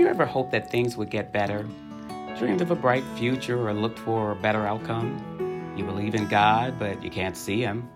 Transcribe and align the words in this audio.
you 0.00 0.06
ever 0.06 0.24
hoped 0.24 0.50
that 0.52 0.70
things 0.70 0.96
would 0.96 1.10
get 1.10 1.30
better? 1.30 1.66
Dreamed 2.38 2.62
of 2.62 2.70
a 2.70 2.74
bright 2.74 3.04
future 3.16 3.68
or 3.68 3.74
looked 3.74 3.98
for 3.98 4.30
a 4.30 4.34
better 4.34 4.66
outcome? 4.66 5.74
You 5.76 5.84
believe 5.84 6.14
in 6.14 6.26
God, 6.26 6.78
but 6.78 7.02
you 7.04 7.10
can't 7.10 7.36
see 7.36 7.60
Him? 7.60 7.86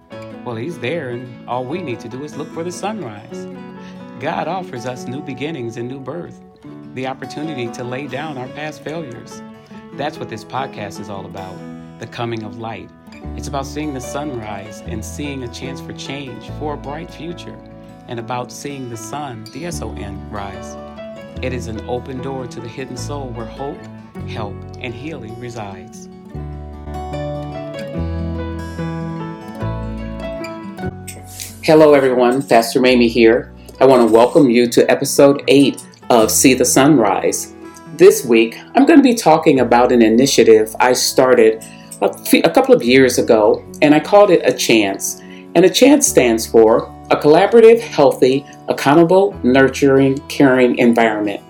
Well, 0.44 0.54
He's 0.54 0.78
there, 0.78 1.10
and 1.10 1.48
all 1.48 1.64
we 1.64 1.80
need 1.80 2.00
to 2.00 2.08
do 2.10 2.22
is 2.22 2.36
look 2.36 2.52
for 2.52 2.62
the 2.62 2.70
sunrise. 2.70 3.46
God 4.20 4.48
offers 4.48 4.84
us 4.84 5.06
new 5.06 5.22
beginnings 5.22 5.78
and 5.78 5.88
new 5.88 5.98
birth, 5.98 6.38
the 6.92 7.06
opportunity 7.06 7.68
to 7.68 7.82
lay 7.82 8.06
down 8.06 8.36
our 8.36 8.48
past 8.48 8.82
failures. 8.82 9.40
That's 9.94 10.18
what 10.18 10.28
this 10.28 10.44
podcast 10.44 11.00
is 11.00 11.08
all 11.08 11.24
about 11.24 11.56
the 12.00 12.06
coming 12.06 12.42
of 12.42 12.58
light. 12.58 12.90
It's 13.34 13.48
about 13.48 13.64
seeing 13.64 13.94
the 13.94 14.00
sunrise 14.00 14.82
and 14.82 15.02
seeing 15.02 15.44
a 15.44 15.48
chance 15.48 15.80
for 15.80 15.94
change, 15.94 16.50
for 16.58 16.74
a 16.74 16.76
bright 16.76 17.10
future, 17.10 17.58
and 18.08 18.20
about 18.20 18.52
seeing 18.52 18.90
the 18.90 18.96
sun, 18.96 19.44
the 19.54 19.64
S 19.64 19.80
O 19.80 19.94
N, 19.94 20.28
rise. 20.30 20.93
It 21.44 21.52
is 21.52 21.66
an 21.66 21.86
open 21.86 22.22
door 22.22 22.46
to 22.46 22.58
the 22.58 22.66
hidden 22.66 22.96
soul 22.96 23.28
where 23.28 23.44
hope, 23.44 23.76
help, 24.26 24.54
and 24.80 24.94
healing 24.94 25.38
resides. 25.38 26.08
Hello, 31.62 31.92
everyone. 31.92 32.40
Pastor 32.40 32.80
Mamie 32.80 33.08
here. 33.08 33.52
I 33.78 33.84
want 33.84 34.08
to 34.08 34.10
welcome 34.10 34.48
you 34.48 34.66
to 34.70 34.90
episode 34.90 35.44
8 35.46 35.86
of 36.08 36.30
See 36.30 36.54
the 36.54 36.64
Sunrise. 36.64 37.52
This 37.92 38.24
week, 38.24 38.58
I'm 38.74 38.86
going 38.86 38.98
to 38.98 39.02
be 39.02 39.14
talking 39.14 39.60
about 39.60 39.92
an 39.92 40.00
initiative 40.00 40.74
I 40.80 40.94
started 40.94 41.62
a, 42.00 42.16
few, 42.24 42.40
a 42.44 42.50
couple 42.50 42.74
of 42.74 42.82
years 42.82 43.18
ago, 43.18 43.62
and 43.82 43.94
I 43.94 44.00
called 44.00 44.30
it 44.30 44.40
A 44.46 44.56
Chance. 44.56 45.20
And 45.54 45.66
A 45.66 45.68
Chance 45.68 46.06
stands 46.06 46.46
for 46.46 46.86
a 47.10 47.16
collaborative, 47.16 47.80
healthy, 47.80 48.46
accountable, 48.68 49.38
nurturing, 49.42 50.18
caring 50.28 50.78
environment. 50.78 51.42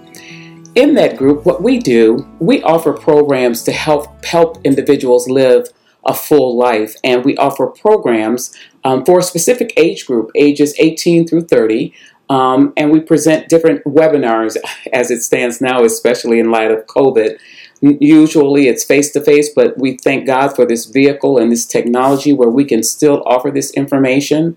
In 0.75 0.95
that 0.95 1.17
group, 1.17 1.47
what 1.47 1.63
we 1.63 1.79
do, 1.79 2.27
we 2.41 2.63
offer 2.63 2.93
programs 2.93 3.63
to 3.63 3.73
help 3.73 4.25
help 4.25 4.59
individuals 4.65 5.29
live 5.29 5.69
a 6.05 6.13
full 6.13 6.57
life, 6.57 6.97
and 7.05 7.25
we 7.25 7.37
offer 7.37 7.67
programs 7.67 8.55
um, 8.83 9.05
for 9.05 9.21
a 9.21 9.23
specific 9.23 9.73
age 9.77 10.07
group, 10.07 10.31
ages 10.35 10.75
18 10.79 11.27
through 11.27 11.43
30. 11.43 11.95
Um, 12.31 12.73
and 12.77 12.91
we 12.91 13.01
present 13.01 13.49
different 13.49 13.85
webinars 13.85 14.57
as 14.93 15.11
it 15.11 15.23
stands 15.23 15.61
now, 15.61 15.85
especially 15.85 16.41
in 16.41 16.51
light 16.51 16.71
of 16.71 16.87
COVID. 16.87 17.39
Usually 17.81 18.67
it's 18.67 18.85
face 18.85 19.13
to 19.13 19.21
face, 19.21 19.51
but 19.55 19.79
we 19.79 19.99
thank 19.99 20.27
God 20.27 20.57
for 20.57 20.65
this 20.65 20.87
vehicle 20.87 21.39
and 21.39 21.53
this 21.53 21.67
technology 21.67 22.33
where 22.33 22.49
we 22.49 22.65
can 22.65 22.83
still 22.83 23.23
offer 23.27 23.51
this 23.51 23.71
information. 23.73 24.57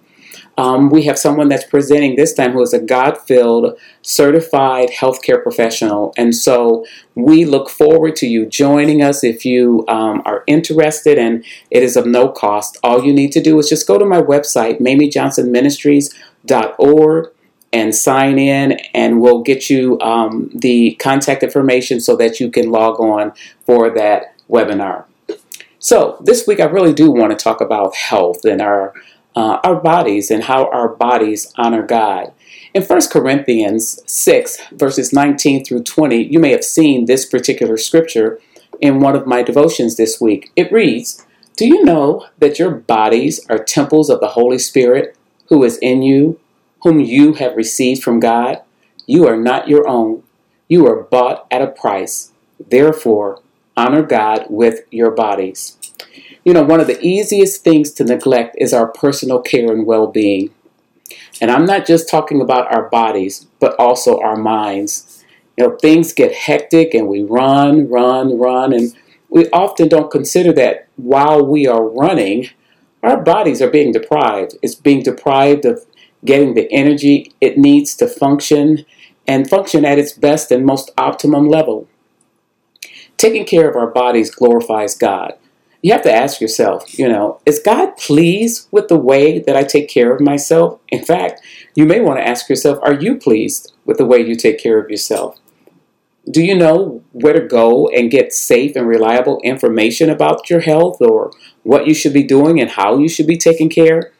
Um, 0.58 0.89
we 0.89 1.03
have 1.03 1.19
someone 1.19 1.50
that's 1.50 1.66
presenting 1.66 2.16
this 2.16 2.33
time 2.33 2.53
who 2.53 2.63
is 2.63 2.73
a 2.73 2.80
God 2.80 3.19
filled, 3.27 3.77
certified 4.02 4.89
healthcare 4.89 5.44
professional. 5.44 6.16
And 6.17 6.36
so 6.36 6.83
we 7.13 7.45
look 7.45 7.69
forward 7.69 8.16
to 8.17 8.27
you 8.27 8.47
joining 8.47 9.03
us 9.03 9.23
if 9.23 9.45
you 9.45 9.85
um, 9.88 10.23
are 10.25 10.44
interested, 10.47 11.19
and 11.19 11.45
it 11.69 11.83
is 11.83 11.95
of 11.95 12.08
no 12.08 12.30
cost. 12.30 12.78
All 12.83 13.03
you 13.03 13.13
need 13.13 13.31
to 13.33 13.41
do 13.41 13.59
is 13.59 13.69
just 13.69 13.88
go 13.88 14.00
to 14.00 14.05
my 14.05 14.22
website, 14.22 14.81
mamiejohnsonministries.org, 14.81 17.28
and 17.73 17.94
sign 17.94 18.39
in, 18.39 18.80
and 18.94 19.19
we'll 19.22 19.44
get 19.44 19.69
you 19.69 20.00
um, 20.00 20.50
the 20.55 20.95
contact 20.95 21.44
information 21.44 22.00
so 22.00 22.16
that 22.16 22.39
you 22.39 22.50
can 22.50 22.72
log 22.72 22.97
on 23.00 23.33
for 23.66 23.94
that 23.94 24.33
webinar. 24.50 25.03
So, 25.80 26.17
this 26.23 26.47
week 26.47 26.59
I 26.59 26.66
really 26.66 26.94
do 26.94 27.11
want 27.11 27.38
to 27.38 27.44
talk 27.44 27.61
about 27.61 27.95
health 27.95 28.45
and 28.45 28.61
our 28.61 28.95
uh, 29.38 29.60
our 29.64 29.76
bodies 29.76 30.32
and 30.32 30.46
how 30.46 30.68
our 30.72 30.90
bodies 30.90 31.54
honor 31.58 31.84
God. 31.84 32.34
In 32.74 32.82
1 32.82 33.02
Corinthians 33.12 34.02
6, 34.12 34.58
verses 34.72 35.14
19 35.14 35.64
through 35.64 35.84
20, 35.84 36.24
you 36.24 36.40
may 36.40 36.50
have 36.50 36.64
seen 36.64 37.06
this 37.06 37.24
particular 37.24 37.78
scripture 37.78 38.40
in 38.82 39.00
one 39.00 39.16
of 39.16 39.28
my 39.28 39.44
devotions 39.44 39.96
this 39.96 40.20
week. 40.20 40.52
It 40.56 40.72
reads, 40.72 41.24
Do 41.56 41.68
you 41.68 41.86
know 41.86 42.26
that 42.40 42.58
your 42.58 42.72
bodies 42.72 43.40
are 43.47 43.64
temples 43.64 44.09
of 44.09 44.22
the 44.22 44.30
Holy 44.30 44.58
Spirit 44.58 45.16
who 45.50 45.64
is 45.64 45.78
in 45.84 46.02
you, 46.02 46.40
whom 46.81 47.00
you 47.00 47.34
have 47.34 47.56
received 47.56 48.02
from 48.02 48.20
God? 48.20 48.64
You 49.06 49.28
are 49.28 49.38
not 49.38 49.68
your 49.68 49.88
own. 49.88 50.24
You 50.68 50.88
are 50.88 51.03
bought 51.03 51.46
at 51.52 51.62
a 51.62 51.68
price. 51.68 52.31
Therefore, 52.72 53.44
honor 53.76 54.02
God 54.02 54.47
with 54.50 54.80
your 54.90 55.12
bodies. 55.12 55.77
You 56.47 56.53
know, 56.53 56.63
one 56.63 56.80
of 56.80 56.88
the 56.88 57.06
easiest 57.06 57.62
things 57.62 57.91
to 57.91 58.06
neglect 58.06 58.56
is 58.58 58.74
our 58.74 58.88
personal 58.88 59.41
care 59.41 59.69
and 59.69 59.85
well 59.85 60.08
being. 60.08 60.52
And 61.41 61.52
I'm 61.52 61.66
not 61.66 61.85
just 61.85 62.08
talking 62.08 62.40
about 62.40 62.74
our 62.74 62.88
bodies, 62.88 63.47
but 63.59 63.75
also 63.78 64.22
our 64.22 64.38
minds. 64.38 65.25
You 65.58 65.66
know, 65.68 65.75
things 65.75 66.13
get 66.13 66.34
hectic 66.34 66.94
and 66.94 67.09
we 67.09 67.22
run, 67.22 67.90
run, 67.90 68.40
run, 68.40 68.72
and 68.72 68.96
we 69.28 69.50
often 69.50 69.90
don't 69.90 70.09
consider 70.09 70.53
that 70.53 70.88
while 70.96 71.46
we 71.46 71.68
are 71.68 71.84
running, 71.84 72.50
our 73.03 73.22
bodies 73.22 73.62
are 73.62 73.69
being 73.69 73.91
deprived. 73.91 74.56
It's 74.62 74.74
being 74.74 75.03
deprived 75.03 75.66
of 75.66 75.85
getting 76.24 76.53
the 76.53 76.72
energy 76.72 77.34
it 77.41 77.58
needs 77.58 77.94
to 77.96 78.08
function 78.08 78.85
and 79.28 79.50
function 79.50 79.84
at 79.84 80.00
its 80.00 80.14
best 80.14 80.50
and 80.50 80.66
most 80.66 80.91
optimum 80.97 81.50
level. 81.50 81.90
Taking 83.18 83.44
care 83.44 83.69
of 83.69 83.75
our 83.75 83.91
bodies 83.91 84.34
glorifies 84.34 84.96
God 84.96 85.34
you 85.82 85.92
have 85.92 86.02
to 86.04 86.14
ask 86.14 86.42
yourself, 86.42 86.98
you 86.98 87.08
know, 87.08 87.40
is 87.46 87.60
God 87.60 87.96
pleased 87.98 88.68
with 88.72 88.88
the 88.88 88.98
way 88.98 89.40
that 89.40 89.56
I 89.56 89.64
take 89.64 89.90
care 89.90 90.14
of 90.14 90.22
myself? 90.22 90.80
In 90.90 91.04
fact, 91.04 91.42
you 91.76 91.86
may 91.86 92.00
want 92.00 92.20
to 92.20 92.28
ask 92.28 92.50
yourself, 92.50 92.80
are 92.82 92.94
you 92.94 93.16
pleased 93.16 93.74
with 93.86 93.98
the 93.98 94.06
way 94.06 94.20
you 94.20 94.36
take 94.36 94.60
care 94.60 94.80
of 94.80 94.90
yourself? 94.90 95.40
Do 96.30 96.44
you 96.44 96.58
know 96.58 97.04
where 97.14 97.34
to 97.34 97.48
go 97.48 97.88
and 97.88 98.12
get 98.12 98.34
safe 98.34 98.76
and 98.76 98.88
reliable 98.88 99.40
information 99.44 100.10
about 100.10 100.50
your 100.50 100.60
health 100.60 101.00
or 101.00 101.32
what 101.64 101.88
you 101.88 101.94
should 101.94 102.14
be 102.14 102.24
doing 102.24 102.59
and 102.59 102.72
how 102.72 102.98
you 102.98 103.08
should 103.08 103.28
be 103.28 103.38
taking 103.38 103.70
care? 103.70 104.12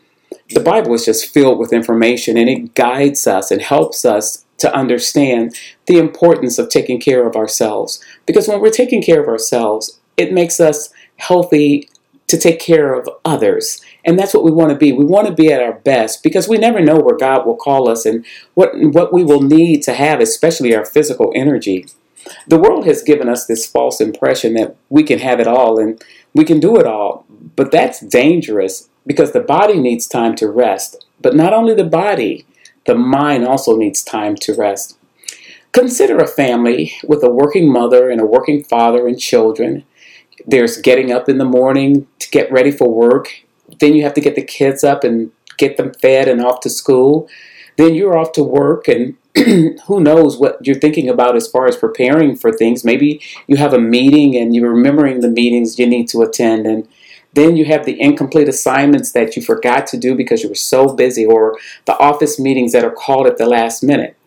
The 0.50 0.62
Bible 0.62 0.94
is 0.94 1.06
just 1.06 1.34
filled 1.34 1.60
with 1.60 1.74
information 1.74 2.38
and 2.38 2.48
it 2.48 2.76
guides 2.76 3.28
us 3.28 3.52
and 3.52 3.62
helps 3.62 4.06
us 4.06 4.46
to 4.60 4.74
understand 4.74 5.56
the 5.86 5.98
importance 5.98 6.58
of 6.58 6.70
taking 6.70 7.00
care 7.00 7.28
of 7.28 7.36
ourselves. 7.36 8.02
Because 8.26 8.48
when 8.48 8.62
we're 8.62 8.70
taking 8.70 9.04
care 9.04 9.22
of 9.22 9.28
ourselves, 9.28 10.00
it 10.16 10.34
makes 10.34 10.60
us 10.60 10.90
healthy 11.18 11.90
to 12.28 12.38
take 12.38 12.60
care 12.60 12.94
of 12.94 13.10
others. 13.24 13.82
And 14.04 14.20
that's 14.20 14.34
what 14.34 14.44
we 14.44 14.52
want 14.52 14.72
to 14.72 14.76
be. 14.76 14.92
We 14.92 15.06
want 15.06 15.28
to 15.28 15.34
be 15.34 15.52
at 15.52 15.62
our 15.62 15.74
best 15.74 16.24
because 16.24 16.48
we 16.48 16.58
never 16.58 16.82
know 16.82 17.00
where 17.00 17.16
God 17.16 17.46
will 17.46 17.56
call 17.56 17.90
us 17.90 18.06
and 18.06 18.26
what 18.54 18.72
what 18.76 19.14
we 19.14 19.24
will 19.24 19.42
need 19.42 19.82
to 19.84 19.94
have, 19.94 20.20
especially 20.20 20.76
our 20.76 20.86
physical 20.86 21.32
energy. 21.36 21.86
The 22.48 22.60
world 22.60 22.86
has 22.86 23.04
given 23.04 23.30
us 23.30 23.46
this 23.46 23.66
false 23.66 24.02
impression 24.02 24.54
that 24.56 24.76
we 24.90 25.04
can 25.04 25.20
have 25.20 25.40
it 25.40 25.48
all 25.48 25.80
and 25.80 26.04
we 26.34 26.44
can 26.44 26.60
do 26.60 26.78
it 26.78 26.86
all. 26.86 27.26
But 27.56 27.72
that's 27.72 28.02
dangerous 28.02 28.90
because 29.06 29.32
the 29.32 29.40
body 29.40 29.80
needs 29.80 30.08
time 30.08 30.36
to 30.36 30.50
rest. 30.50 31.06
But 31.22 31.36
not 31.36 31.54
only 31.54 31.74
the 31.74 31.86
body, 31.86 32.46
the 32.86 32.96
mind 32.96 33.46
also 33.46 33.78
needs 33.78 34.04
time 34.04 34.36
to 34.42 34.54
rest. 34.54 34.98
Consider 35.72 36.18
a 36.18 36.28
family 36.28 36.94
with 37.08 37.24
a 37.24 37.30
working 37.30 37.72
mother 37.72 38.10
and 38.10 38.20
a 38.20 38.26
working 38.26 38.64
father 38.64 39.08
and 39.08 39.20
children 39.20 39.86
there's 40.46 40.78
getting 40.78 41.12
up 41.12 41.30
in 41.30 41.38
the 41.38 41.46
morning 41.46 42.08
to 42.20 42.30
get 42.30 42.52
ready 42.52 42.72
for 42.72 42.90
work. 42.90 43.44
Then 43.80 43.96
you 43.96 44.04
have 44.04 44.14
to 44.14 44.22
get 44.22 44.36
the 44.36 44.44
kids 44.44 44.84
up 44.84 45.04
and 45.04 45.32
get 45.58 45.78
them 45.78 45.94
fed 45.94 46.28
and 46.28 46.42
off 46.42 46.62
to 46.62 46.70
school. 46.70 47.28
Then 47.78 47.94
you're 47.94 48.18
off 48.18 48.32
to 48.34 48.44
work, 48.44 48.88
and 48.88 49.16
who 49.86 50.00
knows 50.02 50.38
what 50.38 50.66
you're 50.66 50.80
thinking 50.80 51.10
about 51.10 51.36
as 51.36 51.48
far 51.48 51.68
as 51.68 51.76
preparing 51.76 52.36
for 52.36 52.52
things. 52.52 52.84
Maybe 52.84 53.22
you 53.46 53.58
have 53.58 53.74
a 53.74 53.80
meeting 53.80 54.36
and 54.36 54.56
you're 54.56 54.74
remembering 54.74 55.20
the 55.20 55.30
meetings 55.30 55.78
you 55.78 55.86
need 55.86 56.08
to 56.10 56.22
attend, 56.22 56.66
and 56.66 56.88
then 57.34 57.56
you 57.56 57.66
have 57.66 57.86
the 57.86 58.00
incomplete 58.02 58.50
assignments 58.50 59.12
that 59.12 59.36
you 59.36 59.44
forgot 59.44 59.86
to 59.88 59.98
do 59.98 60.16
because 60.16 60.42
you 60.42 60.50
were 60.50 60.56
so 60.56 60.94
busy, 60.94 61.26
or 61.26 61.58
the 61.86 61.98
office 62.00 62.40
meetings 62.40 62.72
that 62.72 62.84
are 62.84 62.92
called 62.92 63.28
at 63.28 63.38
the 63.38 63.46
last 63.46 63.84
minute. 63.84 64.18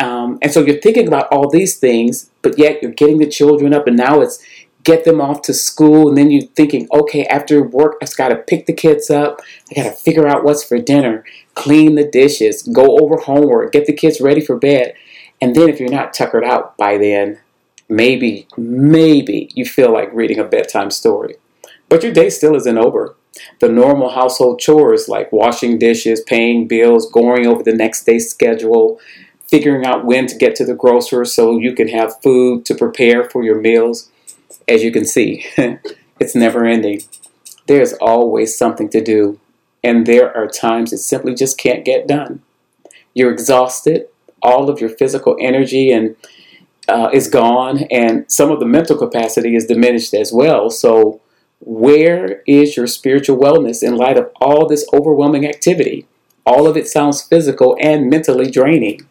Um, 0.00 0.38
and 0.40 0.50
so 0.50 0.64
you're 0.64 0.80
thinking 0.80 1.06
about 1.06 1.28
all 1.30 1.48
these 1.48 1.76
things, 1.76 2.30
but 2.42 2.58
yet 2.58 2.82
you're 2.82 2.90
getting 2.90 3.18
the 3.18 3.28
children 3.28 3.74
up, 3.74 3.86
and 3.86 3.96
now 3.96 4.20
it's 4.20 4.42
get 4.84 5.04
them 5.04 5.20
off 5.20 5.42
to 5.42 5.54
school 5.54 6.08
and 6.08 6.16
then 6.16 6.30
you're 6.30 6.46
thinking 6.54 6.88
okay 6.92 7.24
after 7.26 7.62
work 7.62 7.96
i've 8.02 8.16
got 8.16 8.28
to 8.28 8.36
pick 8.36 8.66
the 8.66 8.72
kids 8.72 9.10
up. 9.10 9.40
I 9.70 9.74
got 9.74 9.84
to 9.84 9.90
figure 9.92 10.26
out 10.26 10.44
what's 10.44 10.64
for 10.64 10.78
dinner 10.78 11.24
clean 11.54 11.94
the 11.94 12.08
dishes 12.08 12.62
go 12.62 12.98
over 12.98 13.16
homework 13.16 13.72
get 13.72 13.86
the 13.86 13.92
kids 13.92 14.20
ready 14.20 14.40
for 14.40 14.56
bed. 14.56 14.94
And 15.42 15.54
then 15.54 15.68
if 15.68 15.80
you're 15.80 15.90
not 15.90 16.12
tuckered 16.12 16.44
out 16.44 16.76
by 16.76 16.98
then 16.98 17.38
maybe 17.88 18.46
maybe 18.56 19.50
you 19.54 19.64
feel 19.64 19.92
like 19.92 20.12
reading 20.12 20.38
a 20.38 20.44
bedtime 20.44 20.90
story. 20.90 21.36
But 21.88 22.02
your 22.02 22.12
day 22.12 22.30
still 22.30 22.54
isn't 22.54 22.78
over. 22.78 23.16
The 23.58 23.68
normal 23.68 24.10
household 24.10 24.60
chores 24.60 25.08
like 25.08 25.32
washing 25.32 25.78
dishes 25.78 26.22
paying 26.22 26.68
bills 26.68 27.10
going 27.10 27.46
over 27.46 27.62
the 27.62 27.74
next 27.74 28.04
day's 28.04 28.30
schedule 28.30 29.00
figuring 29.48 29.84
out 29.84 30.04
when 30.04 30.26
to 30.28 30.36
get 30.36 30.54
to 30.54 30.64
the 30.64 30.74
grocer 30.74 31.24
so 31.24 31.58
you 31.58 31.74
can 31.74 31.88
have 31.88 32.22
food 32.22 32.64
to 32.64 32.74
prepare 32.74 33.28
for 33.28 33.42
your 33.42 33.60
meals 33.60 34.08
as 34.68 34.82
you 34.82 34.92
can 34.92 35.04
see, 35.04 35.46
it's 36.20 36.34
never 36.34 36.64
ending. 36.64 37.02
There's 37.66 37.92
always 37.94 38.56
something 38.56 38.88
to 38.90 39.02
do, 39.02 39.38
and 39.82 40.06
there 40.06 40.36
are 40.36 40.46
times 40.46 40.92
it 40.92 40.98
simply 40.98 41.34
just 41.34 41.58
can't 41.58 41.84
get 41.84 42.08
done. 42.08 42.42
You're 43.14 43.32
exhausted, 43.32 44.06
all 44.42 44.70
of 44.70 44.80
your 44.80 44.90
physical 44.90 45.36
energy 45.40 45.90
and 45.90 46.16
uh, 46.88 47.10
is 47.12 47.28
gone, 47.28 47.84
and 47.90 48.30
some 48.30 48.50
of 48.50 48.58
the 48.58 48.66
mental 48.66 48.96
capacity 48.96 49.54
is 49.54 49.66
diminished 49.66 50.14
as 50.14 50.32
well. 50.32 50.70
So, 50.70 51.20
where 51.60 52.42
is 52.46 52.76
your 52.76 52.86
spiritual 52.86 53.36
wellness 53.36 53.82
in 53.82 53.96
light 53.96 54.16
of 54.16 54.30
all 54.40 54.66
this 54.66 54.86
overwhelming 54.92 55.46
activity? 55.46 56.06
All 56.46 56.66
of 56.66 56.76
it 56.76 56.88
sounds 56.88 57.22
physical 57.22 57.76
and 57.80 58.08
mentally 58.08 58.50
draining. 58.50 59.06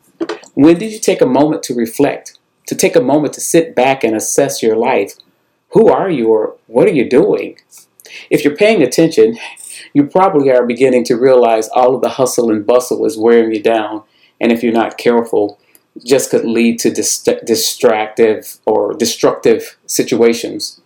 When 0.55 0.77
did 0.77 0.91
you 0.91 0.99
take 0.99 1.21
a 1.21 1.27
moment 1.27 1.63
to 1.63 1.75
reflect, 1.75 2.37
to 2.67 2.75
take 2.75 2.95
a 2.95 3.01
moment 3.01 3.33
to 3.35 3.41
sit 3.41 3.75
back 3.75 4.03
and 4.03 4.15
assess 4.15 4.61
your 4.61 4.75
life? 4.75 5.13
Who 5.71 5.89
are 5.89 6.09
you 6.09 6.27
or 6.27 6.57
what 6.67 6.87
are 6.87 6.93
you 6.93 7.09
doing? 7.09 7.57
If 8.29 8.43
you're 8.43 8.55
paying 8.55 8.81
attention, 8.81 9.37
you 9.93 10.05
probably 10.05 10.49
are 10.51 10.65
beginning 10.65 11.03
to 11.05 11.15
realize 11.15 11.67
all 11.69 11.95
of 11.95 12.01
the 12.01 12.09
hustle 12.09 12.51
and 12.51 12.65
bustle 12.65 13.05
is 13.05 13.17
wearing 13.17 13.53
you 13.53 13.61
down. 13.61 14.03
And 14.41 14.51
if 14.51 14.63
you're 14.63 14.73
not 14.73 14.97
careful, 14.97 15.59
just 16.03 16.31
could 16.31 16.45
lead 16.45 16.79
to 16.79 16.91
dist- 16.91 17.29
distractive 17.45 18.57
or 18.65 18.93
destructive 18.93 19.77
situations. 19.85 20.81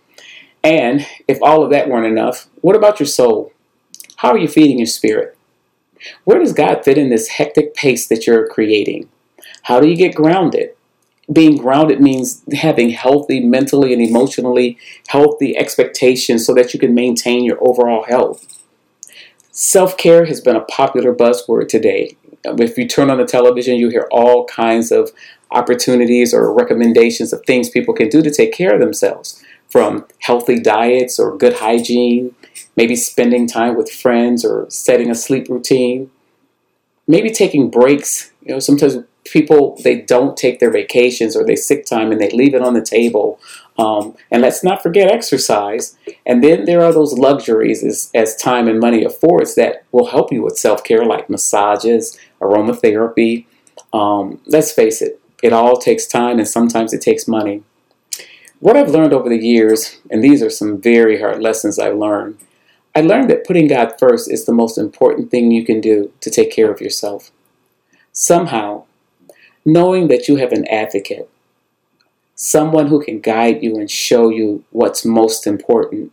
And 0.62 1.06
if 1.28 1.38
all 1.42 1.62
of 1.62 1.70
that 1.70 1.88
weren't 1.88 2.06
enough, 2.06 2.48
what 2.60 2.76
about 2.76 2.98
your 2.98 3.06
soul? 3.06 3.52
How 4.16 4.30
are 4.30 4.38
you 4.38 4.48
feeding 4.48 4.78
your 4.78 4.86
spirit? 4.86 5.36
Where 6.24 6.38
does 6.38 6.52
God 6.52 6.84
fit 6.84 6.98
in 6.98 7.10
this 7.10 7.28
hectic 7.28 7.74
pace 7.74 8.06
that 8.08 8.26
you're 8.26 8.48
creating? 8.48 9.08
How 9.62 9.80
do 9.80 9.88
you 9.88 9.96
get 9.96 10.14
grounded? 10.14 10.70
Being 11.32 11.56
grounded 11.56 12.00
means 12.00 12.42
having 12.52 12.90
healthy, 12.90 13.40
mentally 13.40 13.92
and 13.92 14.02
emotionally 14.02 14.78
healthy 15.08 15.56
expectations 15.56 16.44
so 16.44 16.52
that 16.54 16.74
you 16.74 16.80
can 16.80 16.94
maintain 16.94 17.44
your 17.44 17.58
overall 17.66 18.04
health. 18.04 18.62
Self 19.50 19.96
care 19.96 20.26
has 20.26 20.40
been 20.40 20.56
a 20.56 20.64
popular 20.64 21.14
buzzword 21.14 21.68
today. 21.68 22.16
Um, 22.46 22.60
if 22.60 22.76
you 22.76 22.86
turn 22.86 23.10
on 23.10 23.18
the 23.18 23.24
television, 23.24 23.76
you 23.76 23.88
hear 23.88 24.06
all 24.10 24.44
kinds 24.46 24.92
of 24.92 25.12
opportunities 25.50 26.34
or 26.34 26.52
recommendations 26.52 27.32
of 27.32 27.42
things 27.46 27.70
people 27.70 27.94
can 27.94 28.08
do 28.08 28.20
to 28.20 28.30
take 28.30 28.52
care 28.52 28.74
of 28.74 28.80
themselves 28.80 29.42
from 29.68 30.04
healthy 30.20 30.60
diets 30.60 31.18
or 31.18 31.36
good 31.36 31.54
hygiene, 31.54 32.34
maybe 32.76 32.94
spending 32.96 33.46
time 33.46 33.76
with 33.76 33.90
friends 33.90 34.44
or 34.44 34.66
setting 34.68 35.10
a 35.10 35.14
sleep 35.14 35.48
routine, 35.48 36.10
maybe 37.06 37.30
taking 37.30 37.70
breaks. 37.70 38.30
You 38.42 38.54
know, 38.54 38.58
sometimes 38.58 38.98
people 39.24 39.78
they 39.82 40.00
don't 40.00 40.36
take 40.36 40.60
their 40.60 40.70
vacations 40.70 41.34
or 41.34 41.44
they 41.44 41.56
sick 41.56 41.86
time 41.86 42.12
and 42.12 42.20
they 42.20 42.30
leave 42.30 42.54
it 42.54 42.62
on 42.62 42.74
the 42.74 42.82
table. 42.82 43.40
Um, 43.76 44.14
and 44.30 44.42
let's 44.42 44.62
not 44.62 44.82
forget 44.82 45.10
exercise. 45.10 45.96
And 46.24 46.44
then 46.44 46.64
there 46.64 46.82
are 46.82 46.92
those 46.92 47.18
luxuries 47.18 47.82
as, 47.82 48.10
as 48.14 48.36
time 48.36 48.68
and 48.68 48.78
money 48.78 49.02
affords 49.04 49.54
that 49.56 49.84
will 49.90 50.06
help 50.06 50.32
you 50.32 50.42
with 50.42 50.58
self 50.58 50.84
care, 50.84 51.04
like 51.04 51.30
massages, 51.30 52.18
aromatherapy. 52.40 53.46
Um, 53.92 54.40
let's 54.46 54.72
face 54.72 55.02
it, 55.02 55.20
it 55.42 55.52
all 55.52 55.76
takes 55.76 56.06
time 56.06 56.38
and 56.38 56.48
sometimes 56.48 56.92
it 56.92 57.00
takes 57.00 57.26
money. 57.26 57.62
What 58.60 58.76
I've 58.76 58.90
learned 58.90 59.12
over 59.12 59.28
the 59.28 59.38
years, 59.38 59.98
and 60.10 60.22
these 60.22 60.42
are 60.42 60.50
some 60.50 60.80
very 60.80 61.20
hard 61.20 61.42
lessons 61.42 61.78
I've 61.78 61.96
learned, 61.96 62.38
I 62.94 63.00
learned 63.00 63.28
that 63.30 63.44
putting 63.44 63.66
God 63.66 63.94
first 63.98 64.30
is 64.30 64.44
the 64.44 64.52
most 64.52 64.78
important 64.78 65.30
thing 65.30 65.50
you 65.50 65.64
can 65.64 65.80
do 65.80 66.12
to 66.20 66.30
take 66.30 66.52
care 66.52 66.70
of 66.70 66.80
yourself. 66.80 67.30
Somehow, 68.12 68.83
knowing 69.64 70.08
that 70.08 70.28
you 70.28 70.36
have 70.36 70.52
an 70.52 70.66
advocate, 70.68 71.28
someone 72.34 72.88
who 72.88 73.02
can 73.02 73.20
guide 73.20 73.62
you 73.62 73.76
and 73.76 73.90
show 73.90 74.28
you 74.28 74.64
what's 74.70 75.04
most 75.04 75.46
important. 75.46 76.12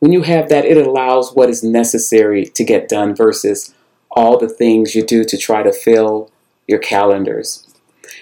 When 0.00 0.12
you 0.12 0.22
have 0.22 0.48
that, 0.48 0.64
it 0.64 0.78
allows 0.78 1.32
what 1.34 1.50
is 1.50 1.62
necessary 1.62 2.46
to 2.46 2.64
get 2.64 2.88
done 2.88 3.14
versus 3.14 3.74
all 4.10 4.38
the 4.38 4.48
things 4.48 4.94
you 4.94 5.04
do 5.04 5.24
to 5.24 5.36
try 5.36 5.62
to 5.62 5.72
fill 5.72 6.30
your 6.66 6.78
calendars. 6.78 7.66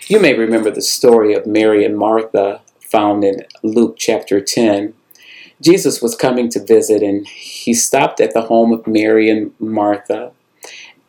You 0.07 0.21
may 0.21 0.35
remember 0.35 0.71
the 0.71 0.83
story 0.83 1.35
of 1.35 1.47
Mary 1.47 1.85
and 1.85 1.97
Martha 1.97 2.61
found 2.81 3.25
in 3.25 3.45
Luke 3.63 3.97
chapter 3.99 4.41
10. 4.41 4.95
Jesus 5.61 6.01
was 6.01 6.15
coming 6.15 6.49
to 6.51 6.65
visit 6.65 7.03
and 7.03 7.27
he 7.27 7.75
stopped 7.75 8.21
at 8.21 8.33
the 8.33 8.43
home 8.43 8.73
of 8.73 8.87
Mary 8.87 9.29
and 9.31 9.53
Martha. 9.59 10.33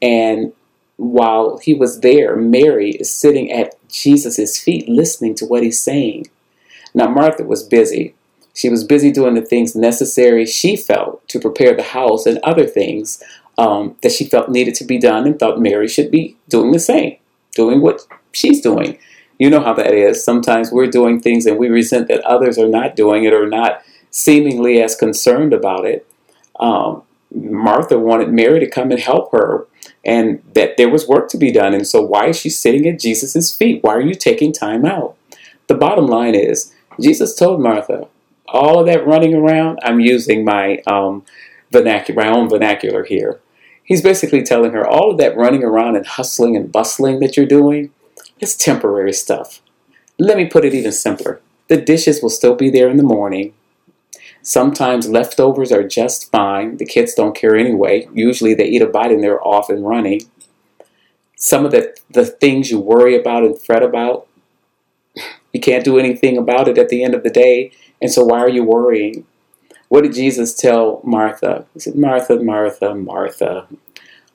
And 0.01 0.53
while 0.99 1.59
he 1.59 1.73
was 1.73 2.01
there, 2.01 2.35
Mary 2.35 2.91
is 2.91 3.09
sitting 3.09 3.49
at 3.53 3.75
Jesus' 3.87 4.59
feet 4.59 4.89
listening 4.89 5.33
to 5.35 5.45
what 5.45 5.63
he's 5.63 5.81
saying. 5.81 6.27
Now, 6.93 7.07
Martha 7.07 7.45
was 7.45 7.63
busy. 7.63 8.15
She 8.53 8.67
was 8.67 8.83
busy 8.83 9.09
doing 9.09 9.35
the 9.35 9.41
things 9.41 9.77
necessary 9.77 10.45
she 10.45 10.75
felt 10.75 11.25
to 11.29 11.39
prepare 11.39 11.73
the 11.73 11.83
house 11.83 12.25
and 12.25 12.37
other 12.39 12.67
things 12.67 13.23
um, 13.57 13.95
that 14.03 14.11
she 14.11 14.25
felt 14.25 14.49
needed 14.49 14.75
to 14.75 14.83
be 14.83 14.97
done 14.97 15.25
and 15.25 15.39
thought 15.39 15.61
Mary 15.61 15.87
should 15.87 16.11
be 16.11 16.35
doing 16.49 16.73
the 16.73 16.79
same, 16.79 17.15
doing 17.55 17.81
what 17.81 18.01
she's 18.33 18.59
doing. 18.59 18.97
You 19.37 19.49
know 19.49 19.61
how 19.61 19.73
that 19.75 19.93
is. 19.93 20.21
Sometimes 20.21 20.69
we're 20.69 20.87
doing 20.87 21.21
things 21.21 21.45
and 21.45 21.57
we 21.57 21.69
resent 21.69 22.09
that 22.09 22.25
others 22.25 22.57
are 22.57 22.67
not 22.67 22.97
doing 22.97 23.23
it 23.23 23.31
or 23.31 23.47
not 23.47 23.83
seemingly 24.11 24.81
as 24.81 24.97
concerned 24.97 25.53
about 25.53 25.85
it. 25.85 26.05
Um, 26.59 27.03
Martha 27.33 27.97
wanted 27.97 28.33
Mary 28.33 28.59
to 28.59 28.69
come 28.69 28.91
and 28.91 28.99
help 28.99 29.31
her 29.31 29.68
and 30.05 30.41
that 30.53 30.77
there 30.77 30.89
was 30.89 31.07
work 31.07 31.29
to 31.29 31.37
be 31.37 31.51
done. 31.51 31.73
And 31.73 31.87
so, 31.87 32.01
why 32.01 32.27
is 32.27 32.37
she 32.37 32.49
sitting 32.49 32.87
at 32.87 32.99
Jesus' 32.99 33.55
feet? 33.55 33.83
Why 33.83 33.95
are 33.95 34.01
you 34.01 34.15
taking 34.15 34.53
time 34.53 34.85
out? 34.85 35.15
The 35.67 35.75
bottom 35.75 36.07
line 36.07 36.35
is, 36.35 36.73
Jesus 36.99 37.35
told 37.35 37.61
Martha, 37.61 38.07
all 38.47 38.79
of 38.79 38.87
that 38.87 39.05
running 39.05 39.33
around, 39.33 39.79
I'm 39.83 39.99
using 39.99 40.43
my 40.43 40.81
um, 40.87 41.23
vernacular, 41.71 42.23
my 42.23 42.29
own 42.29 42.49
vernacular 42.49 43.03
here. 43.03 43.39
He's 43.83 44.01
basically 44.01 44.43
telling 44.43 44.71
her 44.71 44.87
all 44.87 45.11
of 45.11 45.17
that 45.17 45.37
running 45.37 45.63
around 45.63 45.95
and 45.95 46.05
hustling 46.05 46.55
and 46.55 46.71
bustling 46.71 47.19
that 47.19 47.35
you're 47.35 47.45
doing, 47.45 47.91
it's 48.39 48.55
temporary 48.55 49.13
stuff. 49.13 49.61
Let 50.17 50.37
me 50.37 50.45
put 50.45 50.65
it 50.65 50.73
even 50.73 50.91
simpler. 50.91 51.41
The 51.67 51.77
dishes 51.77 52.21
will 52.21 52.29
still 52.29 52.55
be 52.55 52.69
there 52.69 52.89
in 52.89 52.97
the 52.97 53.03
morning. 53.03 53.53
Sometimes 54.41 55.09
leftovers 55.09 55.71
are 55.71 55.87
just 55.87 56.31
fine. 56.31 56.77
The 56.77 56.85
kids 56.85 57.13
don't 57.13 57.35
care 57.35 57.55
anyway. 57.55 58.07
Usually 58.13 58.53
they 58.53 58.65
eat 58.65 58.81
a 58.81 58.87
bite 58.87 59.11
and 59.11 59.23
they're 59.23 59.45
off 59.45 59.69
and 59.69 59.85
running. 59.85 60.21
Some 61.35 61.65
of 61.65 61.71
the, 61.71 61.95
the 62.09 62.25
things 62.25 62.71
you 62.71 62.79
worry 62.79 63.19
about 63.19 63.43
and 63.43 63.59
fret 63.59 63.83
about, 63.83 64.27
you 65.53 65.59
can't 65.59 65.85
do 65.85 65.99
anything 65.99 66.37
about 66.37 66.67
it 66.67 66.77
at 66.77 66.89
the 66.89 67.03
end 67.03 67.13
of 67.13 67.23
the 67.23 67.29
day. 67.29 67.71
And 68.01 68.11
so 68.11 68.23
why 68.23 68.39
are 68.39 68.49
you 68.49 68.63
worrying? 68.63 69.25
What 69.89 70.03
did 70.03 70.13
Jesus 70.13 70.53
tell 70.53 71.01
Martha? 71.03 71.65
He 71.73 71.79
said, 71.79 71.95
Martha, 71.95 72.39
Martha, 72.39 72.95
Martha. 72.95 73.67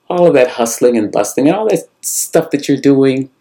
All 0.09 0.27
of 0.27 0.33
that 0.33 0.51
hustling 0.51 0.97
and 0.97 1.11
busting 1.11 1.47
and 1.47 1.55
all 1.55 1.67
that 1.69 1.87
stuff 2.01 2.51
that 2.51 2.67
you're 2.67 2.77
doing, 2.77 3.31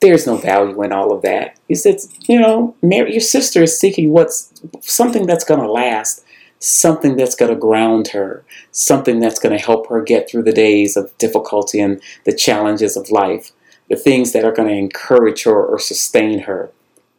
there's 0.00 0.26
no 0.26 0.36
value 0.36 0.82
in 0.82 0.92
all 0.92 1.12
of 1.12 1.22
that. 1.22 1.58
He 1.68 1.74
said, 1.74 1.96
you 2.26 2.40
know, 2.40 2.74
Mary, 2.82 3.12
your 3.12 3.20
sister 3.20 3.62
is 3.62 3.78
seeking 3.78 4.10
what's 4.10 4.52
something 4.80 5.26
that's 5.26 5.44
going 5.44 5.60
to 5.60 5.70
last, 5.70 6.24
something 6.58 7.16
that's 7.16 7.34
going 7.34 7.52
to 7.52 7.58
ground 7.58 8.08
her, 8.08 8.42
something 8.72 9.20
that's 9.20 9.38
going 9.38 9.56
to 9.56 9.62
help 9.62 9.88
her 9.88 10.02
get 10.02 10.28
through 10.28 10.44
the 10.44 10.52
days 10.52 10.96
of 10.96 11.16
difficulty 11.18 11.80
and 11.80 12.00
the 12.24 12.34
challenges 12.34 12.96
of 12.96 13.10
life, 13.10 13.52
the 13.88 13.96
things 13.96 14.32
that 14.32 14.44
are 14.44 14.52
going 14.52 14.68
to 14.68 14.74
encourage 14.74 15.44
her 15.44 15.64
or 15.64 15.78
sustain 15.78 16.40
her. 16.40 16.70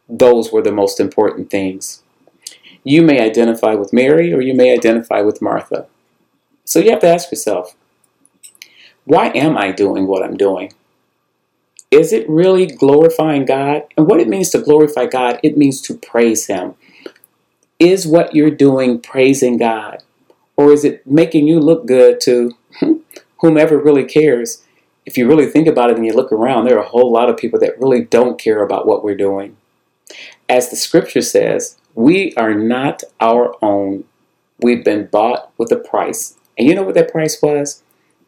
Those 0.08 0.52
were 0.52 0.62
the 0.62 0.72
most 0.72 0.98
important 0.98 1.50
things. 1.50 2.02
You 2.84 3.02
may 3.02 3.20
identify 3.20 3.74
with 3.74 3.92
Mary 3.92 4.32
or 4.32 4.40
you 4.40 4.54
may 4.54 4.72
identify 4.74 5.20
with 5.20 5.40
Martha. 5.40 5.86
So 6.64 6.80
you 6.80 6.90
have 6.90 7.00
to 7.00 7.08
ask 7.08 7.30
yourself, 7.30 7.76
why 9.04 9.28
am 9.28 9.56
I 9.56 9.70
doing 9.70 10.06
what 10.08 10.24
I'm 10.24 10.36
doing? 10.36 10.72
Is 11.92 12.10
it 12.14 12.28
really 12.28 12.66
glorifying 12.66 13.44
God? 13.44 13.82
And 13.98 14.06
what 14.06 14.18
it 14.18 14.26
means 14.26 14.48
to 14.50 14.58
glorify 14.58 15.04
God, 15.04 15.38
it 15.42 15.58
means 15.58 15.82
to 15.82 15.94
praise 15.94 16.46
Him. 16.46 16.74
Is 17.78 18.06
what 18.06 18.34
you're 18.34 18.50
doing 18.50 18.98
praising 18.98 19.58
God? 19.58 20.02
Or 20.56 20.72
is 20.72 20.84
it 20.84 21.06
making 21.06 21.46
you 21.46 21.60
look 21.60 21.86
good 21.86 22.18
to 22.22 22.52
hmm, 22.78 22.94
whomever 23.40 23.78
really 23.78 24.04
cares? 24.04 24.64
If 25.04 25.18
you 25.18 25.28
really 25.28 25.46
think 25.46 25.68
about 25.68 25.90
it 25.90 25.96
and 25.96 26.06
you 26.06 26.14
look 26.14 26.32
around, 26.32 26.64
there 26.64 26.78
are 26.78 26.84
a 26.84 26.88
whole 26.88 27.12
lot 27.12 27.28
of 27.28 27.36
people 27.36 27.60
that 27.60 27.78
really 27.78 28.02
don't 28.02 28.40
care 28.40 28.62
about 28.62 28.86
what 28.86 29.04
we're 29.04 29.16
doing. 29.16 29.58
As 30.48 30.70
the 30.70 30.76
scripture 30.76 31.20
says, 31.20 31.76
we 31.94 32.32
are 32.36 32.54
not 32.54 33.02
our 33.20 33.54
own. 33.62 34.04
We've 34.60 34.84
been 34.84 35.08
bought 35.08 35.52
with 35.58 35.70
a 35.72 35.76
price. 35.76 36.38
And 36.56 36.66
you 36.66 36.74
know 36.74 36.84
what 36.84 36.94
that 36.94 37.12
price 37.12 37.42
was? 37.42 37.82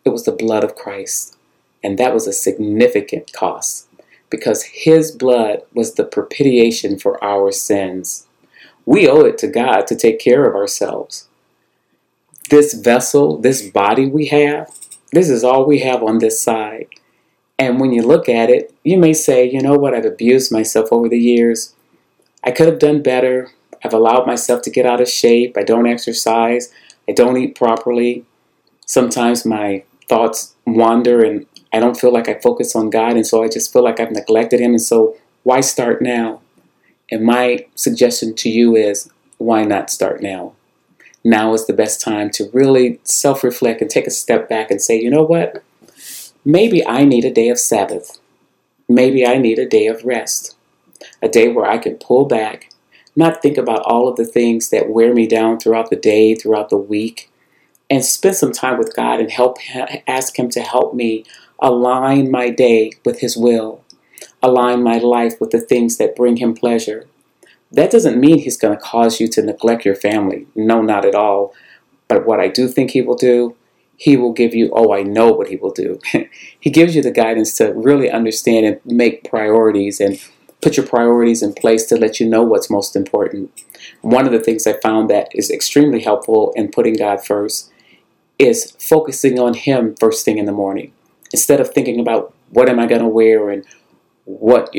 It 0.05 0.11
was 0.11 0.25
the 0.25 0.33
blood 0.33 0.65
of 0.65 0.75
Christ. 0.75 1.34
And 1.85 1.99
that 1.99 2.15
was 2.15 2.27
a 2.27 2.33
significant 2.33 3.33
cost 3.35 3.89
because 4.31 4.65
his 4.65 5.13
blood 5.13 5.61
was 5.75 5.95
the 5.95 6.05
propitiation 6.05 6.99
for 6.99 7.23
our 7.23 7.53
sins. 7.53 8.27
We 8.87 9.09
owe 9.09 9.21
it 9.21 9.39
to 9.39 9.47
God 9.47 9.87
to 9.87 9.95
take 9.95 10.19
care 10.19 10.47
of 10.49 10.57
ourselves. 10.57 11.29
This 12.51 12.75
vessel, 12.75 13.39
this 13.39 13.63
body 13.71 14.07
we 14.07 14.27
have, 14.27 14.75
this 15.13 15.29
is 15.31 15.45
all 15.45 15.67
we 15.67 15.81
have 15.81 16.03
on 16.03 16.19
this 16.19 16.41
side. 16.41 16.89
And 17.59 17.79
when 17.79 17.93
you 17.93 18.03
look 18.03 18.29
at 18.29 18.51
it, 18.51 18.75
you 18.83 18.99
may 18.99 19.13
say, 19.13 19.49
you 19.49 19.61
know 19.61 19.77
what, 19.77 19.95
I've 19.95 20.05
abused 20.05 20.51
myself 20.51 20.89
over 20.91 21.09
the 21.09 21.19
years. 21.19 21.75
I 22.43 22.51
could 22.51 22.67
have 22.67 22.79
done 22.81 23.03
better. 23.03 23.51
I've 23.85 23.95
allowed 23.95 24.27
myself 24.27 24.63
to 24.63 24.71
get 24.71 24.87
out 24.87 25.01
of 25.01 25.09
shape. 25.09 25.57
I 25.57 25.63
don't 25.63 25.87
exercise. 25.87 26.73
I 27.09 27.13
don't 27.13 27.37
eat 27.37 27.55
properly. 27.55 28.25
Sometimes 28.87 29.47
my 29.47 29.85
thoughts 30.09 30.55
wander 30.67 31.23
and 31.23 31.47
I 31.75 31.81
don't 31.81 31.99
feel 31.99 32.13
like 32.13 32.29
I 32.29 32.35
focus 32.35 32.77
on 32.77 32.89
God, 32.89 33.17
and 33.17 33.27
so 33.27 33.43
I 33.43 33.49
just 33.49 33.73
feel 33.73 33.83
like 33.83 33.99
I've 33.99 34.13
neglected 34.13 34.61
Him. 34.61 34.71
And 34.71 34.81
so, 34.81 35.17
why 35.43 35.61
start 35.61 36.01
now? 36.01 36.41
And 37.11 37.25
my 37.25 37.67
suggestion 37.75 38.33
to 38.37 38.49
you 38.49 38.77
is 38.77 39.11
why 39.39 39.65
not 39.65 39.91
start 39.91 40.23
now? 40.23 40.53
Now 41.25 41.53
is 41.53 41.67
the 41.67 41.73
best 41.73 42.01
time 42.01 42.31
to 42.31 42.49
really 42.53 43.01
self 43.03 43.43
reflect 43.43 43.81
and 43.81 43.91
take 43.91 44.07
a 44.07 44.13
step 44.13 44.49
back 44.49 44.71
and 44.71 44.81
say, 44.81 45.01
you 45.01 45.11
know 45.11 45.25
what? 45.25 45.65
Maybe 46.45 46.87
I 46.87 47.05
need 47.05 47.25
a 47.25 47.33
day 47.33 47.49
of 47.49 47.59
Sabbath. 47.59 48.21
Maybe 48.89 49.27
I 49.27 49.39
need 49.39 49.59
a 49.59 49.69
day 49.69 49.89
of 49.89 50.05
rest. 50.05 50.57
A 51.23 51.29
day 51.29 51.49
where 51.49 51.67
I 51.67 51.79
can 51.79 51.97
pull 51.97 52.27
back, 52.27 52.71
not 53.17 53.43
think 53.43 53.59
about 53.59 53.83
all 53.83 54.07
of 54.07 54.15
the 54.15 54.25
things 54.25 54.71
that 54.71 54.91
wear 54.91 55.13
me 55.13 55.27
down 55.27 55.59
throughout 55.59 55.91
the 55.91 55.97
day, 55.97 56.37
throughout 56.37 56.71
the 56.71 56.77
week, 56.77 57.33
and 57.91 58.05
spend 58.05 58.37
some 58.37 58.53
time 58.53 58.79
with 58.79 58.95
God 58.95 59.19
and 59.19 59.31
help 59.31 59.59
ask 60.07 60.39
Him 60.39 60.51
to 60.51 60.61
help 60.61 60.95
me 60.95 61.25
align 61.61 62.31
my 62.31 62.51
day 62.51 62.93
with 63.05 63.21
His 63.21 63.37
will, 63.37 63.85
align 64.43 64.83
my 64.83 64.99
life 64.99 65.41
with 65.41 65.51
the 65.51 65.61
things 65.61 65.97
that 65.99 66.17
bring 66.17 66.37
Him 66.37 66.55
pleasure. 66.55 67.07
That 67.71 67.91
doesn't 67.91 68.21
mean 68.21 68.39
He's 68.39 68.57
going 68.57 68.77
to 68.77 68.83
cause 68.83 69.21
you 69.21 69.29
to 69.29 69.43
neglect 69.43 69.85
your 69.85 69.95
family. 69.95 70.47
No, 70.55 70.83
not 70.83 71.05
at 71.05 71.15
all. 71.15 71.55
But 72.09 72.27
what 72.27 72.41
I 72.41 72.49
do 72.49 72.69
think 72.69 72.91
He 72.91 73.03
will 73.03 73.17
do, 73.17 73.57
He 73.97 74.17
will 74.17 74.33
give 74.33 74.55
you, 74.55 74.71
oh, 74.73 74.93
I 74.93 75.03
know 75.03 75.33
what 75.33 75.49
He 75.49 75.57
will 75.57 75.73
do. 75.73 75.99
he 76.61 76.71
gives 76.71 76.95
you 76.95 77.03
the 77.03 77.11
guidance 77.11 77.57
to 77.59 77.73
really 77.73 78.11
understand 78.11 78.67
and 78.67 78.81
make 78.85 79.29
priorities 79.29 80.01
and 80.01 80.21
put 80.65 80.77
your 80.79 80.87
priorities 80.87 81.43
in 81.43 81.53
place 81.53 81.85
to 81.87 81.97
let 81.97 82.19
you 82.19 82.27
know 82.27 82.43
what's 82.43 82.71
most 82.71 82.97
important. 82.97 83.51
One 84.01 84.25
of 84.25 84.33
the 84.33 84.41
things 84.41 84.67
I 84.67 84.81
found 84.81 85.11
that 85.11 85.29
is 85.35 85.51
extremely 85.51 86.01
helpful 86.01 86.53
in 86.57 86.71
putting 86.71 86.95
God 86.95 87.23
first 87.23 87.71
is 88.39 88.73
focusing 88.79 89.39
on 89.39 89.53
Him 89.53 89.95
first 90.01 90.25
thing 90.25 90.39
in 90.39 90.47
the 90.47 90.53
morning 90.53 90.94
instead 91.35 91.61
of 91.61 91.69
thinking 91.75 91.99
about 91.99 92.33
what 92.51 92.69
am 92.69 92.79
I 92.79 92.87
going 92.87 93.01
to 93.01 93.09
wear 93.09 93.51
and 93.51 93.67
what 94.25 94.73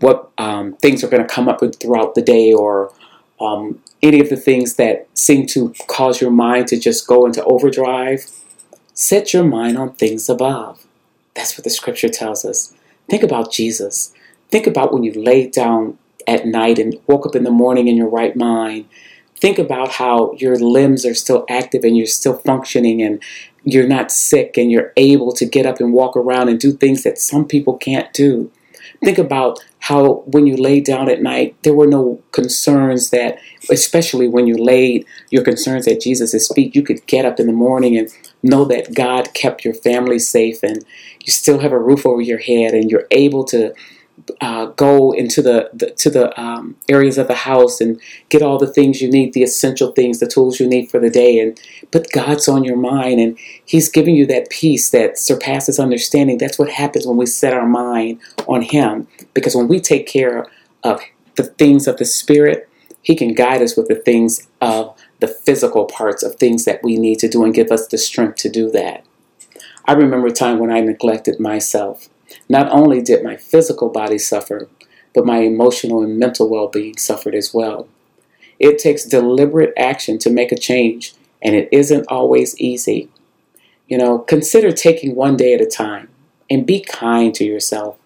what 0.00 0.30
um, 0.36 0.74
things 0.74 1.02
are 1.02 1.08
going 1.08 1.26
to 1.26 1.34
come 1.34 1.48
up 1.48 1.60
throughout 1.80 2.14
the 2.14 2.20
day 2.20 2.52
or 2.52 2.92
um, 3.40 3.82
any 4.02 4.20
of 4.20 4.28
the 4.28 4.36
things 4.36 4.74
that 4.74 5.08
seem 5.14 5.46
to 5.46 5.74
cause 5.88 6.20
your 6.20 6.30
mind 6.30 6.66
to 6.68 6.78
just 6.78 7.06
go 7.06 7.24
into 7.24 7.42
overdrive. 7.44 8.30
Set 8.92 9.32
your 9.32 9.42
mind 9.42 9.78
on 9.78 9.94
things 9.94 10.28
above. 10.28 10.86
That's 11.34 11.56
what 11.56 11.64
the 11.64 11.70
scripture 11.70 12.10
tells 12.10 12.44
us. 12.44 12.74
Think 13.08 13.22
about 13.22 13.50
Jesus. 13.50 14.12
Think 14.50 14.66
about 14.66 14.92
when 14.92 15.02
you 15.02 15.14
lay 15.14 15.48
down 15.48 15.96
at 16.26 16.46
night 16.46 16.78
and 16.78 17.00
woke 17.06 17.24
up 17.24 17.34
in 17.34 17.44
the 17.44 17.50
morning 17.50 17.88
in 17.88 17.96
your 17.96 18.10
right 18.10 18.36
mind. 18.36 18.84
Think 19.40 19.58
about 19.58 19.92
how 19.92 20.34
your 20.34 20.56
limbs 20.56 21.06
are 21.06 21.14
still 21.14 21.46
active 21.48 21.84
and 21.84 21.96
you're 21.96 22.06
still 22.06 22.36
functioning 22.36 23.00
and 23.02 23.20
you're 23.64 23.88
not 23.88 24.10
sick 24.10 24.56
and 24.56 24.70
you're 24.70 24.92
able 24.96 25.32
to 25.32 25.46
get 25.46 25.66
up 25.66 25.80
and 25.80 25.92
walk 25.92 26.16
around 26.16 26.48
and 26.48 26.58
do 26.58 26.72
things 26.72 27.02
that 27.02 27.18
some 27.18 27.46
people 27.46 27.76
can't 27.76 28.12
do. 28.12 28.50
Think 29.04 29.18
about 29.18 29.58
how 29.80 30.22
when 30.26 30.46
you 30.46 30.56
lay 30.56 30.80
down 30.80 31.08
at 31.08 31.22
night, 31.22 31.56
there 31.62 31.74
were 31.74 31.86
no 31.86 32.20
concerns 32.30 33.10
that, 33.10 33.38
especially 33.70 34.28
when 34.28 34.46
you 34.46 34.56
laid 34.56 35.04
your 35.30 35.42
concerns 35.42 35.88
at 35.88 36.00
Jesus' 36.00 36.48
feet, 36.54 36.74
you 36.76 36.82
could 36.82 37.04
get 37.06 37.24
up 37.24 37.40
in 37.40 37.46
the 37.46 37.52
morning 37.52 37.96
and 37.96 38.08
know 38.42 38.64
that 38.64 38.94
God 38.94 39.34
kept 39.34 39.64
your 39.64 39.74
family 39.74 40.18
safe 40.18 40.62
and 40.62 40.84
you 41.20 41.32
still 41.32 41.58
have 41.58 41.72
a 41.72 41.78
roof 41.78 42.06
over 42.06 42.20
your 42.20 42.38
head 42.38 42.74
and 42.74 42.90
you're 42.90 43.06
able 43.10 43.44
to 43.44 43.74
uh, 44.40 44.66
go 44.66 45.12
into 45.12 45.42
the, 45.42 45.70
the 45.72 45.90
to 45.90 46.10
the 46.10 46.40
um, 46.40 46.76
areas 46.88 47.18
of 47.18 47.28
the 47.28 47.34
house 47.34 47.80
and 47.80 48.00
get 48.28 48.42
all 48.42 48.58
the 48.58 48.72
things 48.72 49.02
you 49.02 49.10
need, 49.10 49.32
the 49.32 49.42
essential 49.42 49.92
things, 49.92 50.20
the 50.20 50.26
tools 50.26 50.60
you 50.60 50.66
need 50.66 50.90
for 50.90 50.98
the 50.98 51.10
day, 51.10 51.38
and 51.38 51.60
put 51.90 52.12
God's 52.12 52.48
on 52.48 52.64
your 52.64 52.76
mind, 52.76 53.20
and 53.20 53.38
He's 53.64 53.88
giving 53.88 54.14
you 54.14 54.26
that 54.26 54.50
peace 54.50 54.90
that 54.90 55.18
surpasses 55.18 55.78
understanding. 55.78 56.38
That's 56.38 56.58
what 56.58 56.70
happens 56.70 57.06
when 57.06 57.16
we 57.16 57.26
set 57.26 57.54
our 57.54 57.66
mind 57.66 58.20
on 58.46 58.62
Him, 58.62 59.06
because 59.34 59.54
when 59.54 59.68
we 59.68 59.80
take 59.80 60.06
care 60.06 60.46
of 60.82 61.00
the 61.36 61.44
things 61.44 61.86
of 61.86 61.96
the 61.98 62.04
Spirit, 62.04 62.68
He 63.02 63.14
can 63.14 63.34
guide 63.34 63.62
us 63.62 63.76
with 63.76 63.88
the 63.88 63.96
things 63.96 64.48
of 64.60 64.96
the 65.20 65.28
physical 65.28 65.84
parts 65.84 66.22
of 66.22 66.34
things 66.36 66.64
that 66.64 66.82
we 66.82 66.96
need 66.96 67.18
to 67.20 67.28
do 67.28 67.44
and 67.44 67.54
give 67.54 67.70
us 67.70 67.86
the 67.86 67.98
strength 67.98 68.36
to 68.36 68.48
do 68.48 68.70
that. 68.70 69.04
I 69.84 69.92
remember 69.92 70.28
a 70.28 70.32
time 70.32 70.58
when 70.58 70.72
I 70.72 70.80
neglected 70.80 71.40
myself. 71.40 72.08
Not 72.48 72.70
only 72.70 73.00
did 73.00 73.24
my 73.24 73.36
physical 73.36 73.88
body 73.88 74.18
suffer, 74.18 74.68
but 75.14 75.26
my 75.26 75.38
emotional 75.38 76.02
and 76.02 76.18
mental 76.18 76.48
well 76.48 76.68
being 76.68 76.96
suffered 76.96 77.34
as 77.34 77.52
well. 77.52 77.88
It 78.58 78.78
takes 78.78 79.04
deliberate 79.04 79.72
action 79.76 80.18
to 80.18 80.30
make 80.30 80.52
a 80.52 80.58
change, 80.58 81.14
and 81.42 81.54
it 81.54 81.68
isn't 81.72 82.06
always 82.08 82.58
easy. 82.60 83.08
You 83.88 83.98
know, 83.98 84.18
consider 84.20 84.72
taking 84.72 85.14
one 85.14 85.36
day 85.36 85.52
at 85.54 85.60
a 85.60 85.66
time 85.66 86.08
and 86.48 86.66
be 86.66 86.80
kind 86.80 87.34
to 87.34 87.44
yourself. 87.44 87.96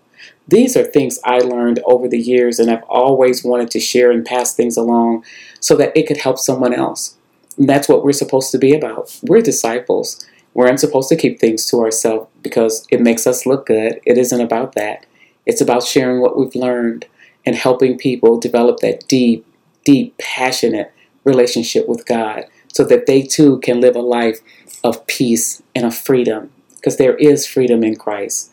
These 0.48 0.76
are 0.76 0.84
things 0.84 1.18
I 1.24 1.38
learned 1.38 1.80
over 1.84 2.08
the 2.08 2.18
years, 2.18 2.58
and 2.58 2.70
I've 2.70 2.84
always 2.84 3.44
wanted 3.44 3.70
to 3.72 3.80
share 3.80 4.10
and 4.10 4.24
pass 4.24 4.54
things 4.54 4.76
along 4.76 5.24
so 5.60 5.76
that 5.76 5.96
it 5.96 6.06
could 6.06 6.18
help 6.18 6.38
someone 6.38 6.72
else. 6.72 7.16
And 7.58 7.68
that's 7.68 7.88
what 7.88 8.04
we're 8.04 8.12
supposed 8.12 8.52
to 8.52 8.58
be 8.58 8.74
about. 8.74 9.18
We're 9.22 9.42
disciples. 9.42 10.24
We're 10.56 10.74
supposed 10.78 11.10
to 11.10 11.16
keep 11.16 11.38
things 11.38 11.66
to 11.66 11.80
ourselves 11.80 12.30
because 12.40 12.86
it 12.90 13.02
makes 13.02 13.26
us 13.26 13.44
look 13.44 13.66
good. 13.66 14.00
It 14.06 14.16
isn't 14.16 14.40
about 14.40 14.74
that. 14.74 15.04
It's 15.44 15.60
about 15.60 15.82
sharing 15.82 16.22
what 16.22 16.38
we've 16.38 16.54
learned 16.54 17.04
and 17.44 17.54
helping 17.54 17.98
people 17.98 18.40
develop 18.40 18.78
that 18.80 19.06
deep, 19.06 19.44
deep, 19.84 20.16
passionate 20.16 20.94
relationship 21.24 21.86
with 21.86 22.06
God 22.06 22.46
so 22.72 22.84
that 22.84 23.04
they 23.04 23.20
too 23.20 23.58
can 23.58 23.82
live 23.82 23.96
a 23.96 24.00
life 24.00 24.38
of 24.82 25.06
peace 25.06 25.62
and 25.74 25.84
of 25.84 25.94
freedom 25.94 26.50
because 26.76 26.96
there 26.96 27.16
is 27.16 27.46
freedom 27.46 27.84
in 27.84 27.94
Christ. 27.94 28.50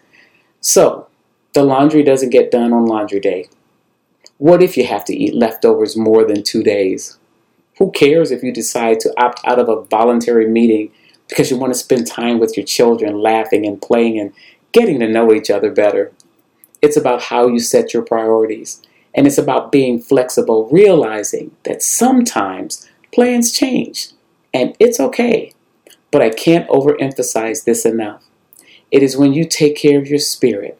So, 0.60 1.07
the 1.53 1.63
laundry 1.63 2.03
doesn't 2.03 2.31
get 2.31 2.51
done 2.51 2.74
on 2.74 2.86
laundry 2.86 3.22
day. 3.22 3.48
What 4.39 4.62
if 4.62 4.75
you 4.75 4.86
have 4.88 5.05
to 5.05 5.15
eat 5.15 5.36
leftovers 5.36 5.95
more 5.95 6.25
than 6.25 6.43
two 6.43 6.63
days? 6.63 7.17
Who 7.77 7.91
cares 7.91 8.29
if 8.29 8.43
you 8.43 8.51
decide 8.51 9.00
to 9.00 9.13
opt 9.17 9.39
out 9.45 9.57
of 9.57 9.69
a 9.69 9.83
voluntary 9.83 10.50
meeting 10.50 10.91
because 11.27 11.50
you 11.50 11.58
want 11.58 11.74
to 11.74 11.80
spend 11.80 12.08
time 12.08 12.39
with 12.39 12.58
your 12.58 12.65
children, 12.65 13.22
laughing 13.22 13.65
and 13.65 13.82
playing 13.82 14.20
and 14.20 14.34
getting 14.72 15.00
to 15.00 15.08
know 15.08 15.34
each 15.34 15.50
other 15.50 15.72
better. 15.72 16.12
It's 16.82 16.98
about 16.98 17.24
how 17.24 17.48
you 17.48 17.60
set 17.60 17.94
your 17.94 18.03
priorities. 18.03 18.82
And 19.15 19.27
it's 19.27 19.38
about 19.38 19.72
being 19.72 20.01
flexible, 20.01 20.68
realizing 20.70 21.51
that 21.63 21.84
sometimes 21.84 22.89
plans 23.13 23.51
change. 23.51 24.10
And 24.53 24.75
it's 24.80 25.00
okay. 25.00 25.53
But 26.12 26.22
I 26.22 26.30
can't 26.30 26.68
overemphasize 26.68 27.63
this 27.63 27.86
enough. 27.86 28.24
It 28.92 29.01
is 29.01 29.18
when 29.18 29.34
you 29.34 29.46
take 29.46 29.75
care 29.75 30.00
of 30.00 30.08
your 30.08 30.20
spirit, 30.20 30.80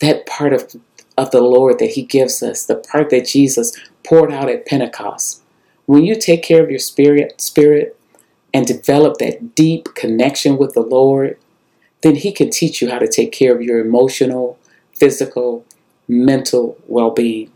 that 0.00 0.26
part 0.26 0.52
of, 0.52 0.74
of 1.16 1.30
the 1.30 1.42
Lord 1.42 1.78
that 1.78 1.90
He 1.90 2.02
gives 2.02 2.42
us, 2.42 2.64
the 2.64 2.76
part 2.76 3.10
that 3.10 3.26
Jesus 3.26 3.76
poured 4.04 4.32
out 4.32 4.48
at 4.48 4.66
Pentecost. 4.66 5.42
When 5.86 6.04
you 6.04 6.16
take 6.16 6.42
care 6.42 6.62
of 6.62 6.70
your 6.70 6.78
spirit, 6.78 7.40
spirit, 7.40 7.99
and 8.52 8.66
develop 8.66 9.18
that 9.18 9.54
deep 9.54 9.94
connection 9.94 10.56
with 10.58 10.74
the 10.74 10.82
Lord, 10.82 11.38
then 12.02 12.16
He 12.16 12.32
can 12.32 12.50
teach 12.50 12.80
you 12.80 12.90
how 12.90 12.98
to 12.98 13.08
take 13.08 13.32
care 13.32 13.54
of 13.54 13.62
your 13.62 13.78
emotional, 13.80 14.58
physical, 14.92 15.64
mental 16.08 16.76
well 16.86 17.10
being. 17.10 17.50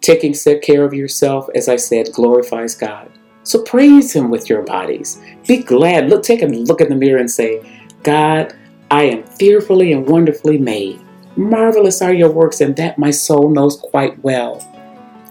Taking 0.00 0.34
care 0.34 0.84
of 0.84 0.94
yourself, 0.94 1.48
as 1.54 1.68
I 1.68 1.76
said, 1.76 2.12
glorifies 2.12 2.74
God. 2.74 3.10
So 3.44 3.62
praise 3.62 4.12
Him 4.12 4.30
with 4.30 4.48
your 4.48 4.62
bodies. 4.62 5.20
Be 5.46 5.58
glad. 5.58 6.08
Look, 6.08 6.22
take 6.22 6.42
a 6.42 6.46
look 6.46 6.80
in 6.80 6.88
the 6.88 6.96
mirror 6.96 7.20
and 7.20 7.30
say, 7.30 7.62
God, 8.02 8.54
I 8.90 9.04
am 9.04 9.24
fearfully 9.24 9.92
and 9.92 10.06
wonderfully 10.06 10.58
made. 10.58 11.00
Marvelous 11.36 12.02
are 12.02 12.12
your 12.12 12.30
works, 12.30 12.60
and 12.60 12.76
that 12.76 12.98
my 12.98 13.10
soul 13.10 13.48
knows 13.48 13.76
quite 13.76 14.22
well. 14.22 14.60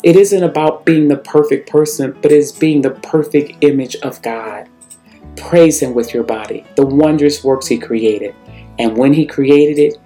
It 0.04 0.16
isn't 0.16 0.44
about 0.44 0.84
being 0.84 1.08
the 1.08 1.18
perfect 1.18 1.70
person, 1.70 2.18
but 2.22 2.32
it's 2.32 2.52
being 2.52 2.82
the 2.82 2.90
perfect 2.90 3.64
image 3.64 3.96
of 3.98 4.20
God. 4.24 4.68
Praise 5.38 5.82
Him 5.82 5.94
with 5.94 6.12
your 6.14 6.24
body, 6.24 6.66
the 6.76 6.86
wondrous 6.86 7.44
works 7.44 7.68
He 7.68 7.78
created. 7.78 8.34
And 8.80 8.98
when 8.98 9.14
He 9.14 9.28
created 9.28 9.78
it, 9.78 10.00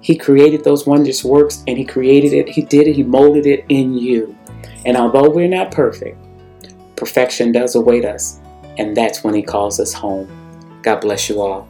He 0.00 0.16
created 0.16 0.64
those 0.64 0.86
wondrous 0.86 1.22
works 1.22 1.64
and 1.66 1.76
He 1.76 1.84
created 1.84 2.32
it, 2.32 2.48
He 2.48 2.62
did 2.62 2.88
it, 2.88 2.96
He 2.96 3.02
molded 3.02 3.46
it 3.46 3.66
in 3.68 3.92
you. 3.92 4.36
And 4.86 4.96
although 4.96 5.28
we're 5.28 5.48
not 5.48 5.70
perfect, 5.70 6.18
perfection 6.96 7.52
does 7.52 7.74
await 7.74 8.06
us. 8.06 8.40
And 8.78 8.96
that's 8.96 9.22
when 9.22 9.34
He 9.34 9.42
calls 9.42 9.78
us 9.78 9.92
home. 9.92 10.80
God 10.82 11.00
bless 11.02 11.28
you 11.28 11.42
all. 11.42 11.68